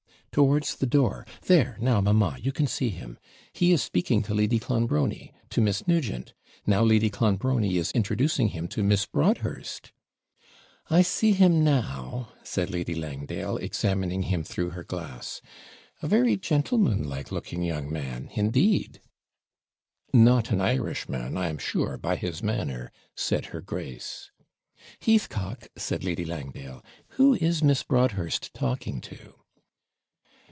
[0.33, 1.27] 'Towards the door.
[1.47, 3.19] There now, mamma, you can see him.
[3.51, 6.33] He is speaking to Lady Clonbrony to Miss Nugent.
[6.65, 9.91] Now Lady Clonbrony is introducing him to Miss Broadhurst.'
[10.89, 15.41] 'I see him now,' said Lady Langdale, examining him through her glass;
[16.01, 19.01] 'a very gentlemanlike looking young man, indeed.'
[20.13, 24.31] 'Not an Irishman, I am sure, by his manner,' said her grace.
[25.01, 26.81] 'Heathcock!' said Lady Langdale,
[27.17, 29.33] 'who is Miss Broadhurst talking to?'